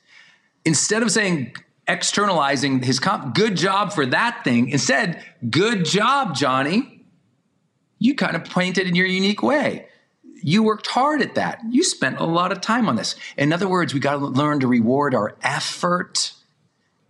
Instead 0.64 1.02
of 1.02 1.10
saying, 1.10 1.56
externalizing 1.88 2.82
his 2.82 3.00
comp, 3.00 3.36
good 3.36 3.56
job 3.56 3.94
for 3.94 4.06
that 4.08 4.44
thing, 4.44 4.70
instead, 4.70 5.24
good 5.50 5.86
job, 5.86 6.36
Johnny 6.36 7.06
You 8.00 8.16
kind 8.16 8.36
of 8.36 8.46
painted 8.46 8.88
in 8.88 8.96
your 8.96 9.06
unique 9.08 9.42
way. 9.42 9.88
You 10.42 10.64
worked 10.64 10.88
hard 10.88 11.22
at 11.22 11.36
that. 11.36 11.62
You 11.70 11.84
spent 11.84 12.20
a 12.20 12.26
lot 12.26 12.52
of 12.52 12.62
time 12.62 12.88
on 12.90 12.96
this. 12.98 13.16
In 13.38 13.54
other 13.54 13.68
words, 13.68 13.94
we 13.94 14.00
got 14.00 14.14
to 14.14 14.26
learn 14.26 14.60
to 14.60 14.68
reward 14.68 15.16
our 15.16 15.36
effort, 15.42 16.34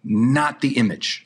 not 0.03 0.62
the 0.62 0.77
image. 0.77 1.25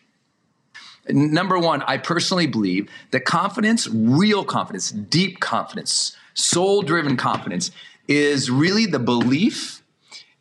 Number 1.07 1.57
one, 1.59 1.81
I 1.83 1.97
personally 1.97 2.47
believe 2.47 2.89
that 3.11 3.25
confidence, 3.25 3.87
real 3.87 4.43
confidence, 4.43 4.91
deep 4.91 5.39
confidence, 5.39 6.15
soul 6.33 6.81
driven 6.81 7.17
confidence, 7.17 7.71
is 8.07 8.49
really 8.49 8.85
the 8.85 8.99
belief 8.99 9.83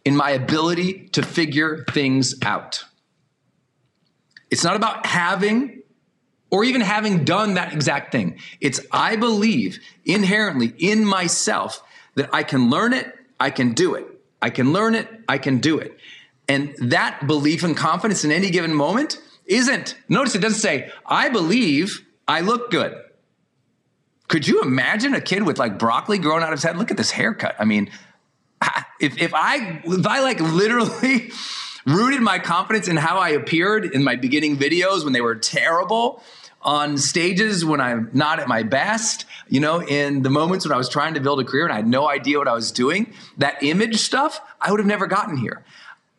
in 0.04 0.16
my 0.16 0.30
ability 0.30 1.08
to 1.08 1.22
figure 1.22 1.84
things 1.90 2.34
out. 2.42 2.84
It's 4.50 4.64
not 4.64 4.76
about 4.76 5.06
having 5.06 5.82
or 6.50 6.64
even 6.64 6.80
having 6.80 7.24
done 7.24 7.54
that 7.54 7.72
exact 7.72 8.12
thing. 8.12 8.38
It's 8.60 8.80
I 8.90 9.16
believe 9.16 9.80
inherently 10.04 10.72
in 10.78 11.04
myself 11.04 11.82
that 12.14 12.30
I 12.32 12.42
can 12.42 12.70
learn 12.70 12.92
it, 12.92 13.12
I 13.38 13.50
can 13.50 13.72
do 13.72 13.94
it. 13.94 14.06
I 14.40 14.50
can 14.50 14.72
learn 14.72 14.94
it, 14.94 15.08
I 15.28 15.38
can 15.38 15.58
do 15.58 15.78
it. 15.78 15.98
And 16.48 16.74
that 16.78 17.26
belief 17.26 17.62
and 17.62 17.76
confidence 17.76 18.24
in 18.24 18.32
any 18.32 18.50
given 18.50 18.74
moment 18.74 19.20
isn't, 19.44 19.96
notice 20.08 20.34
it 20.34 20.40
doesn't 20.40 20.60
say, 20.60 20.90
I 21.04 21.28
believe 21.28 22.06
I 22.26 22.40
look 22.40 22.70
good. 22.70 22.96
Could 24.28 24.46
you 24.46 24.62
imagine 24.62 25.14
a 25.14 25.20
kid 25.20 25.42
with 25.42 25.58
like 25.58 25.78
broccoli 25.78 26.18
growing 26.18 26.42
out 26.42 26.52
of 26.52 26.58
his 26.58 26.62
head? 26.62 26.76
Look 26.76 26.90
at 26.90 26.96
this 26.96 27.10
haircut. 27.10 27.56
I 27.58 27.64
mean, 27.64 27.90
if, 29.00 29.20
if 29.20 29.32
I, 29.34 29.82
if 29.84 30.06
I 30.06 30.20
like 30.20 30.40
literally 30.40 31.30
rooted 31.88 32.20
my 32.20 32.38
confidence 32.38 32.86
in 32.86 32.96
how 32.96 33.18
I 33.18 33.30
appeared 33.30 33.86
in 33.86 34.04
my 34.04 34.16
beginning 34.16 34.56
videos 34.56 35.04
when 35.04 35.12
they 35.12 35.20
were 35.20 35.34
terrible, 35.34 36.22
on 36.60 36.98
stages 36.98 37.64
when 37.64 37.80
I'm 37.80 38.10
not 38.12 38.40
at 38.40 38.48
my 38.48 38.62
best, 38.62 39.24
you 39.48 39.60
know, 39.60 39.80
in 39.80 40.22
the 40.22 40.30
moments 40.30 40.66
when 40.66 40.72
I 40.72 40.76
was 40.76 40.88
trying 40.88 41.14
to 41.14 41.20
build 41.20 41.40
a 41.40 41.44
career 41.44 41.64
and 41.64 41.72
I 41.72 41.76
had 41.76 41.86
no 41.86 42.08
idea 42.08 42.38
what 42.38 42.48
I 42.48 42.52
was 42.52 42.72
doing, 42.72 43.12
that 43.38 43.62
image 43.62 43.98
stuff, 43.98 44.40
I 44.60 44.70
would 44.70 44.80
have 44.80 44.86
never 44.86 45.06
gotten 45.06 45.36
here. 45.36 45.64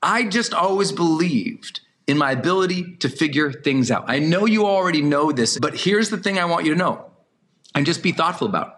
I 0.02 0.24
just 0.24 0.54
always 0.54 0.92
believed 0.92 1.82
in 2.08 2.18
my 2.18 2.32
ability 2.32 2.96
to 2.98 3.10
figure 3.10 3.52
things 3.52 3.92
out. 3.92 4.06
I 4.08 4.20
know 4.20 4.46
you 4.46 4.66
already 4.66 5.02
know 5.02 5.32
this, 5.32 5.60
but 5.60 5.76
here's 5.76 6.10
the 6.10 6.18
thing 6.18 6.40
I 6.40 6.46
want 6.46 6.66
you 6.66 6.72
to 6.72 6.78
know 6.78 7.12
and 7.76 7.86
just 7.86 8.02
be 8.02 8.14
thoughtful 8.14 8.48
about. 8.48 8.78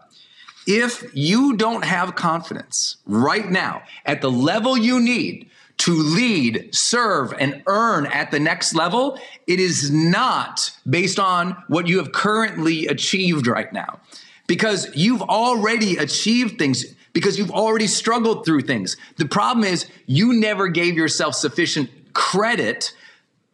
If 0.68 1.04
you 1.14 1.56
don't 1.56 1.86
have 1.86 2.16
confidence 2.16 2.98
right 3.06 3.50
now 3.50 3.84
at 4.06 4.22
the 4.22 4.32
level 4.32 4.78
you 4.78 5.00
need 5.00 5.50
to 5.82 5.94
lead, 5.94 6.70
serve, 6.76 7.34
and 7.40 7.64
earn 7.66 8.06
at 8.06 8.30
the 8.30 8.40
next 8.40 8.76
level, 8.76 9.20
it 9.48 9.60
is 9.60 9.90
not 9.90 10.70
based 10.88 11.20
on 11.20 11.58
what 11.70 11.88
you 11.88 11.98
have 11.98 12.12
currently 12.12 12.86
achieved 12.86 13.48
right 13.48 13.74
now. 13.74 14.00
Because 14.46 14.96
you've 14.96 15.24
already 15.24 15.98
achieved 15.98 16.60
things, 16.60 16.86
because 17.14 17.40
you've 17.40 17.50
already 17.50 17.88
struggled 17.88 18.46
through 18.46 18.62
things. 18.62 18.96
The 19.18 19.26
problem 19.26 19.66
is 19.66 19.88
you 20.06 20.34
never 20.34 20.68
gave 20.68 20.98
yourself 20.98 21.34
sufficient 21.34 21.90
credit 22.14 22.94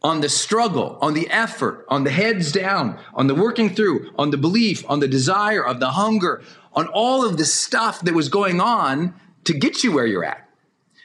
on 0.03 0.19
the 0.19 0.27
struggle, 0.27 0.97
on 1.01 1.13
the 1.13 1.29
effort, 1.29 1.85
on 1.87 2.03
the 2.03 2.11
heads 2.11 2.51
down, 2.51 2.99
on 3.13 3.27
the 3.27 3.35
working 3.35 3.73
through, 3.73 4.11
on 4.19 4.31
the 4.31 4.37
belief, 4.37 4.83
on 4.89 4.99
the 4.99 5.07
desire, 5.07 5.65
of 5.65 5.79
the 5.79 5.91
hunger, 5.91 6.43
on 6.73 6.87
all 6.87 7.25
of 7.25 7.37
the 7.37 7.45
stuff 7.45 8.01
that 8.01 8.13
was 8.13 8.27
going 8.27 8.59
on 8.59 9.13
to 9.45 9.53
get 9.53 9.81
you 9.81 9.93
where 9.93 10.05
you're 10.05 10.25
at. 10.25 10.43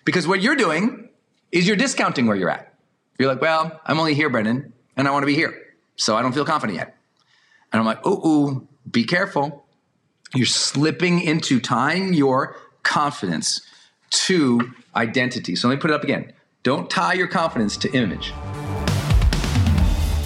Because 0.05 0.27
what 0.27 0.43
you're 0.43 0.57
doing 0.57 1.11
is 1.53 1.67
you're 1.67 1.77
discounting 1.77 2.27
where 2.27 2.37
you're 2.37 2.51
at. 2.51 2.75
You're 3.19 3.29
like, 3.29 3.41
well, 3.41 3.81
I'm 3.85 4.01
only 4.01 4.15
here, 4.15 4.31
Brendon, 4.31 4.73
and 4.97 5.07
I 5.07 5.11
want 5.11 5.23
to 5.23 5.27
be 5.27 5.35
here. 5.35 5.55
So 5.97 6.17
I 6.17 6.23
don't 6.23 6.33
feel 6.33 6.45
confident 6.45 6.79
yet. 6.79 6.97
And 7.73 7.79
I'm 7.79 7.87
like, 7.87 8.01
oh, 8.05 8.27
ooh, 8.27 8.69
be 8.91 9.05
careful. 9.05 9.65
You're 10.35 10.47
slipping 10.47 11.21
into 11.21 11.61
tying 11.61 12.15
your 12.15 12.57
confidence 12.83 13.61
to 14.11 14.73
identity. 14.97 15.55
So 15.55 15.69
let 15.69 15.77
me 15.77 15.81
put 15.81 15.91
it 15.91 15.95
up 15.95 16.05
again. 16.05 16.33
Don't 16.63 16.91
tie 16.91 17.13
your 17.13 17.29
confidence 17.29 17.77
to 17.79 17.93
image. 17.93 18.33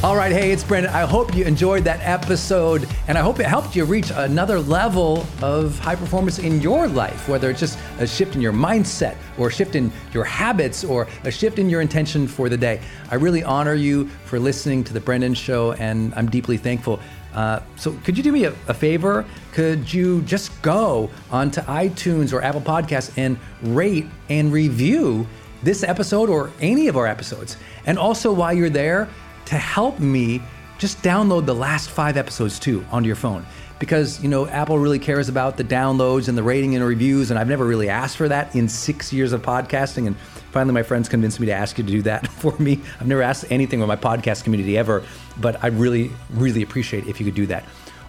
All 0.04 0.14
right, 0.14 0.30
hey, 0.30 0.52
it's 0.52 0.62
Brendon. 0.62 0.92
I 0.92 1.06
hope 1.06 1.34
you 1.34 1.46
enjoyed 1.46 1.82
that 1.84 2.00
episode, 2.02 2.86
and 3.08 3.16
I 3.16 3.22
hope 3.22 3.40
it 3.40 3.46
helped 3.46 3.74
you 3.74 3.86
reach 3.86 4.12
another 4.14 4.60
level 4.60 5.26
of 5.40 5.78
high 5.78 5.96
performance 5.96 6.38
in 6.38 6.60
your 6.60 6.86
life, 6.86 7.30
whether 7.30 7.48
it's 7.48 7.58
just 7.58 7.78
a 7.98 8.06
shift 8.06 8.34
in 8.34 8.42
your 8.42 8.52
mindset, 8.52 9.16
or 9.38 9.48
a 9.48 9.50
shift 9.50 9.74
in 9.74 9.90
your 10.12 10.22
habits, 10.22 10.84
or 10.84 11.08
a 11.24 11.30
shift 11.30 11.58
in 11.58 11.70
your 11.70 11.80
intention 11.80 12.28
for 12.28 12.50
the 12.50 12.58
day. 12.58 12.82
I 13.10 13.14
really 13.14 13.42
honor 13.42 13.72
you 13.72 14.06
for 14.26 14.38
listening 14.38 14.84
to 14.84 14.92
The 14.92 15.00
Brendon 15.00 15.32
Show, 15.32 15.72
and 15.72 16.12
I'm 16.14 16.28
deeply 16.28 16.58
thankful. 16.58 17.00
Uh, 17.32 17.60
so, 17.76 17.92
could 18.04 18.18
you 18.18 18.22
do 18.22 18.32
me 18.32 18.44
a, 18.44 18.50
a, 18.68 18.74
favor? 18.74 19.24
Could 19.52 19.92
you 19.92 20.20
just 20.22 20.60
go 20.60 21.10
onto 21.30 21.62
iTunes 21.62 22.34
or 22.34 22.42
Apple 22.42 22.60
Podcasts 22.60 23.16
and 23.16 23.38
rate 23.62 24.06
and 24.28 24.52
review 24.52 25.26
this 25.62 25.82
episode 25.82 26.28
or 26.28 26.50
any 26.60 26.86
of 26.86 26.98
our 26.98 27.06
episodes? 27.06 27.56
And 27.86 27.98
also, 27.98 28.32
while 28.32 28.52
you're 28.52 28.70
there, 28.70 29.08
to 29.46 29.56
help 29.56 29.98
me 29.98 30.42
just 30.78 31.02
download 31.02 31.46
the 31.46 31.54
last 31.54 31.88
five 31.90 32.16
episodes 32.16 32.58
too 32.58 32.84
onto 32.90 33.06
your 33.06 33.16
phone. 33.16 33.46
Because 33.78 34.22
you 34.22 34.28
know 34.28 34.46
apple 34.46 34.78
really 34.78 34.98
cares 34.98 35.28
about 35.28 35.58
the 35.58 35.64
downloads 35.64 36.28
and 36.28 36.38
the 36.38 36.42
rating 36.42 36.74
and 36.74 36.82
reviews 36.82 37.30
and 37.30 37.38
i've 37.38 37.48
never 37.48 37.66
really 37.66 37.90
asked 37.90 38.16
for 38.16 38.26
that 38.26 38.56
in 38.56 38.70
six 38.70 39.12
years 39.12 39.32
of 39.34 39.42
podcasting 39.42 40.06
and 40.06 40.16
finally 40.50 40.72
my 40.72 40.82
friends 40.82 41.10
convinced 41.10 41.38
me 41.40 41.46
to 41.46 41.52
ask 41.52 41.76
you 41.76 41.84
to 41.84 41.90
do 41.90 42.00
that 42.00 42.26
for 42.40 42.56
me. 42.58 42.80
I've 42.98 43.06
never 43.06 43.20
asked 43.20 43.44
anything 43.50 43.80
with 43.80 43.88
my 43.88 43.96
podcast 43.96 44.44
community 44.44 44.78
ever 44.78 45.04
but 45.38 45.62
i 45.62 45.66
really 45.66 46.10
really 46.30 46.62
appreciate 46.62 47.06
if 47.06 47.20
you 47.20 47.26
could 47.26 47.34
do 47.34 47.46
that. 47.46 47.64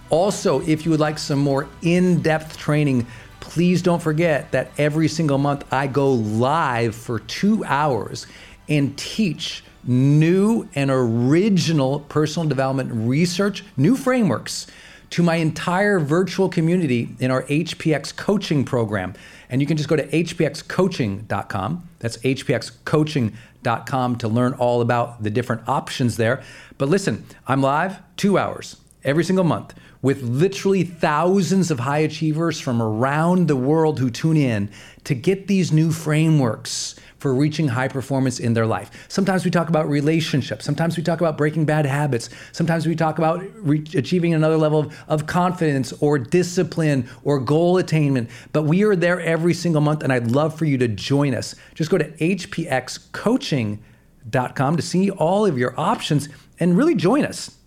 Also 0.10 0.62
if 0.62 0.86
you 0.86 0.92
would 0.92 1.02
like 1.02 1.20
some 1.20 1.40
more 1.40 1.68
in-depth 1.82 2.58
training 2.58 3.06
please 3.42 3.82
don't 3.82 4.02
forget 4.02 4.50
that 4.54 4.72
every 4.78 5.10
single 5.10 5.38
month 5.38 5.66
i 5.74 5.86
go 5.86 6.14
live 6.14 6.96
for 6.96 7.20
two 7.20 7.66
hours 7.66 8.26
and 8.70 8.98
teach 8.98 9.64
new 9.88 10.68
and 10.76 10.92
original 10.92 12.02
personal 12.02 12.48
development 12.48 12.92
research, 12.94 13.64
new 13.78 13.96
frameworks 13.96 14.68
to 15.10 15.24
my 15.24 15.36
entire 15.36 16.00
virtual 16.00 16.50
community 16.50 17.16
in 17.20 17.32
our 17.32 17.44
HPX 17.44 18.14
coaching 18.16 18.66
program. 18.66 19.14
And 19.50 19.62
you 19.62 19.68
can 19.68 19.78
just 19.78 19.88
go 19.88 19.96
to 19.96 20.06
hpxcoaching.com. 20.06 21.90
That's 22.00 22.18
hpxcoaching.com 22.18 24.18
to 24.18 24.28
learn 24.28 24.54
all 24.54 24.82
about 24.82 25.24
the 25.24 25.30
different 25.30 25.68
options 25.68 26.18
there. 26.18 26.44
But 26.78 26.90
listen, 26.90 27.26
I'm 27.48 27.62
live 27.62 28.00
two 28.18 28.38
hours 28.38 28.76
every 29.04 29.24
single 29.24 29.46
month 29.46 29.74
with 30.08 30.24
literally 30.24 30.84
thousands 30.84 31.70
of 31.70 31.80
high 31.80 31.98
achievers 31.98 32.62
from 32.62 32.82
around 32.82 33.50
the 33.50 33.58
world 33.58 34.00
who 34.00 34.10
tune 34.10 34.38
in 34.38 34.70
to 35.04 35.14
get 35.14 35.48
these 35.48 35.74
new 35.74 35.92
frameworks 35.92 36.96
for 37.20 37.36
reaching 37.36 37.68
high 37.68 37.90
performance 37.90 38.40
in 38.40 38.54
their 38.54 38.66
life. 38.66 38.90
Sometimes 39.10 39.44
we 39.44 39.52
talk 39.52 39.68
about 39.68 39.90
relationships. 39.90 40.64
Sometimes 40.64 40.96
we 40.96 41.04
talk 41.04 41.20
about 41.20 41.38
breaking 41.38 41.66
bad 41.66 41.86
habits. 41.86 42.30
Sometimes 42.54 42.88
we 42.88 42.96
talk 42.96 43.18
about 43.18 43.44
re- 43.56 43.84
achieving 43.96 44.34
another 44.34 44.56
level 44.56 44.80
of, 44.80 44.98
of 45.10 45.28
confidence 45.28 45.92
or 46.00 46.18
discipline 46.18 47.10
or 47.26 47.38
goal 47.38 47.78
attainment. 47.78 48.30
But 48.54 48.64
we 48.64 48.86
are 48.86 48.96
there 48.96 49.20
every 49.20 49.54
single 49.54 49.82
month, 49.82 50.04
and 50.04 50.14
I'd 50.14 50.32
love 50.32 50.58
for 50.58 50.64
you 50.64 50.78
to 50.78 50.88
join 50.88 51.36
us. 51.36 51.54
Just 51.76 51.92
go 51.92 51.98
to 51.98 52.10
hpxcoaching.com 52.10 54.78
to 54.78 54.82
see 54.82 55.12
all 55.12 55.46
of 55.46 55.58
your 55.58 55.78
options 55.78 56.30
and 56.62 56.78
really 56.78 56.96
join 56.96 57.26
us. 57.26 57.58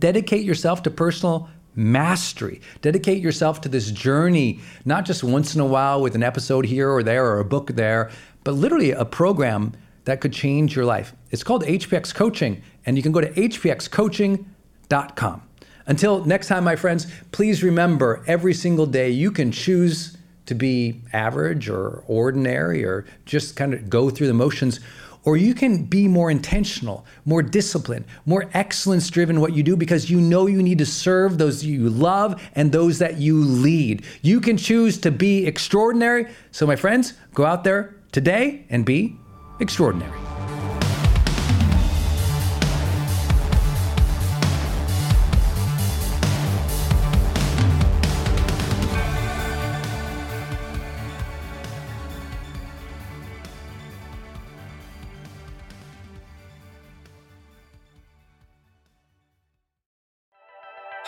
Dedicate 0.00 0.42
yourself 0.42 0.82
to 0.82 0.90
personal 0.90 1.48
mastery. 1.76 2.60
Dedicate 2.82 3.22
yourself 3.22 3.60
to 3.60 3.68
this 3.68 3.90
journey, 3.90 4.60
not 4.84 5.04
just 5.04 5.22
once 5.22 5.54
in 5.54 5.60
a 5.60 5.66
while 5.66 6.00
with 6.00 6.14
an 6.14 6.22
episode 6.22 6.66
here 6.66 6.90
or 6.90 7.02
there 7.02 7.26
or 7.26 7.38
a 7.38 7.44
book 7.44 7.72
there, 7.72 8.10
but 8.42 8.52
literally 8.52 8.90
a 8.90 9.04
program 9.04 9.72
that 10.04 10.20
could 10.20 10.32
change 10.32 10.74
your 10.74 10.84
life. 10.84 11.14
It's 11.30 11.44
called 11.44 11.64
HPX 11.64 12.14
Coaching, 12.14 12.62
and 12.86 12.96
you 12.96 13.02
can 13.02 13.12
go 13.12 13.20
to 13.20 13.28
hpxcoaching.com. 13.28 15.42
Until 15.88 16.24
next 16.24 16.48
time, 16.48 16.64
my 16.64 16.74
friends, 16.74 17.06
please 17.30 17.62
remember 17.62 18.24
every 18.26 18.54
single 18.54 18.86
day 18.86 19.10
you 19.10 19.30
can 19.30 19.52
choose 19.52 20.16
to 20.46 20.54
be 20.54 21.00
average 21.12 21.68
or 21.68 22.04
ordinary 22.06 22.84
or 22.84 23.04
just 23.24 23.56
kind 23.56 23.74
of 23.74 23.90
go 23.90 24.10
through 24.10 24.28
the 24.28 24.34
motions 24.34 24.80
or 25.26 25.36
you 25.36 25.52
can 25.52 25.82
be 25.82 26.08
more 26.08 26.30
intentional, 26.30 27.04
more 27.26 27.42
disciplined, 27.42 28.06
more 28.24 28.48
excellence 28.54 29.10
driven 29.10 29.40
what 29.40 29.54
you 29.54 29.62
do 29.62 29.76
because 29.76 30.08
you 30.08 30.20
know 30.20 30.46
you 30.46 30.62
need 30.62 30.78
to 30.78 30.86
serve 30.86 31.36
those 31.36 31.64
you 31.64 31.90
love 31.90 32.40
and 32.54 32.72
those 32.72 33.00
that 33.00 33.18
you 33.18 33.42
lead. 33.42 34.04
You 34.22 34.40
can 34.40 34.56
choose 34.56 34.96
to 34.98 35.10
be 35.10 35.44
extraordinary. 35.44 36.28
So, 36.52 36.66
my 36.66 36.76
friends, 36.76 37.14
go 37.34 37.44
out 37.44 37.64
there 37.64 37.96
today 38.12 38.64
and 38.70 38.86
be 38.86 39.18
extraordinary. 39.60 40.25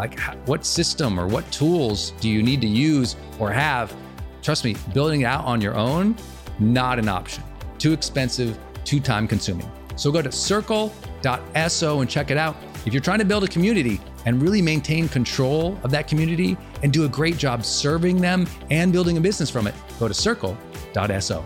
Like, 0.00 0.18
what 0.48 0.64
system 0.64 1.20
or 1.20 1.26
what 1.26 1.52
tools 1.52 2.12
do 2.22 2.30
you 2.30 2.42
need 2.42 2.62
to 2.62 2.66
use 2.66 3.16
or 3.38 3.50
have? 3.50 3.94
Trust 4.40 4.64
me, 4.64 4.74
building 4.94 5.20
it 5.20 5.24
out 5.24 5.44
on 5.44 5.60
your 5.60 5.74
own, 5.74 6.16
not 6.58 6.98
an 6.98 7.06
option. 7.06 7.44
Too 7.76 7.92
expensive, 7.92 8.58
too 8.84 8.98
time 8.98 9.28
consuming. 9.28 9.70
So 9.96 10.10
go 10.10 10.22
to 10.22 10.32
circle.so 10.32 12.00
and 12.00 12.08
check 12.08 12.30
it 12.30 12.38
out. 12.38 12.56
If 12.86 12.94
you're 12.94 13.02
trying 13.02 13.18
to 13.18 13.26
build 13.26 13.44
a 13.44 13.46
community 13.46 14.00
and 14.24 14.40
really 14.40 14.62
maintain 14.62 15.06
control 15.06 15.78
of 15.82 15.90
that 15.90 16.08
community 16.08 16.56
and 16.82 16.90
do 16.90 17.04
a 17.04 17.08
great 17.08 17.36
job 17.36 17.62
serving 17.62 18.22
them 18.22 18.46
and 18.70 18.94
building 18.94 19.18
a 19.18 19.20
business 19.20 19.50
from 19.50 19.66
it, 19.66 19.74
go 19.98 20.08
to 20.08 20.14
circle.so. 20.14 21.44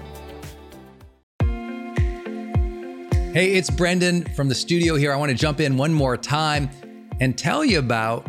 Hey, 3.32 3.54
it's 3.54 3.68
Brendon 3.68 4.24
from 4.36 4.48
the 4.48 4.54
studio 4.54 4.94
here. 4.94 5.12
I 5.12 5.16
want 5.16 5.30
to 5.30 5.36
jump 5.36 5.58
in 5.58 5.76
one 5.76 5.92
more 5.92 6.16
time 6.16 6.70
and 7.20 7.36
tell 7.36 7.64
you 7.64 7.80
about 7.80 8.28